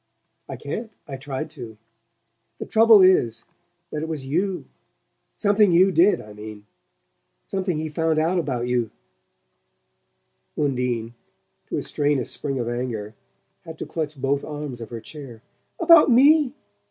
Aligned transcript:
"I 0.49 0.55
can't. 0.55 0.89
I 1.07 1.15
tried 1.15 1.51
to. 1.51 1.77
The 2.57 2.65
trouble 2.65 3.03
is 3.03 3.43
that 3.91 4.01
it 4.01 4.07
was 4.09 4.25
YOU 4.25 4.65
something 5.37 5.71
you 5.71 5.91
did, 5.91 6.19
I 6.19 6.33
mean. 6.33 6.65
Something 7.45 7.77
he 7.77 7.87
found 7.87 8.17
out 8.17 8.39
about 8.39 8.67
you" 8.67 8.89
Undine, 10.57 11.13
to 11.67 11.75
restrain 11.75 12.17
a 12.17 12.25
spring 12.25 12.57
of 12.57 12.67
anger, 12.67 13.13
had 13.63 13.77
to 13.77 13.85
clutch 13.85 14.19
both 14.19 14.43
arms 14.43 14.81
of 14.81 14.89
her 14.89 15.01
chair. 15.01 15.43
"About 15.79 16.09
me? 16.09 16.55